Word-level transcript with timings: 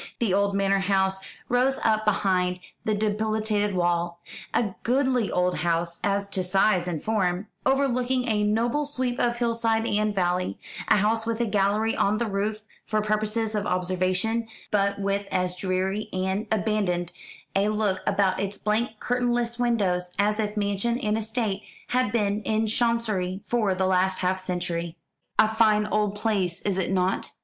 The 0.17 0.33
old 0.33 0.55
manor 0.55 0.79
house 0.79 1.19
rose 1.47 1.77
up 1.85 2.05
behind 2.05 2.59
the 2.85 2.95
dilapidated 2.95 3.75
wall 3.75 4.19
a 4.51 4.73
goodly 4.81 5.29
old 5.31 5.57
house 5.57 5.99
as 6.03 6.27
to 6.29 6.43
size 6.43 6.87
and 6.87 7.03
form 7.03 7.49
overlooking 7.67 8.27
a 8.27 8.41
noble 8.41 8.85
sweep 8.85 9.19
of 9.19 9.37
hillside 9.37 9.85
and 9.85 10.15
valley; 10.15 10.57
a 10.87 10.95
house 10.97 11.27
with 11.27 11.39
a 11.39 11.45
gallery 11.45 11.95
on 11.95 12.17
the 12.17 12.25
roof 12.25 12.63
for 12.83 12.99
purposes 13.03 13.53
of 13.53 13.67
observation, 13.67 14.47
but 14.71 14.97
with 14.97 15.27
as 15.31 15.55
dreary 15.55 16.09
and 16.11 16.47
abandoned 16.51 17.11
a 17.55 17.67
look 17.69 17.99
about 18.07 18.39
its 18.39 18.57
blank 18.57 18.99
curtainless 18.99 19.59
windows 19.59 20.09
as 20.17 20.39
if 20.39 20.57
mansion 20.57 20.97
and 20.97 21.15
estate 21.15 21.61
had 21.89 22.11
been 22.11 22.41
in 22.41 22.65
Chancery 22.65 23.39
for 23.45 23.75
the 23.75 23.85
last 23.85 24.17
half 24.21 24.39
century. 24.39 24.97
"A 25.37 25.47
fine 25.47 25.85
old 25.85 26.15
place, 26.15 26.59
is 26.61 26.79
it 26.79 26.91
not?" 26.91 27.33